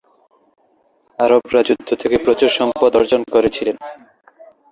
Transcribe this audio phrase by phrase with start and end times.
[1.19, 3.67] আরবরা যুদ্ধ থেকে প্রচুর সম্পদ অর্জন করেছিল।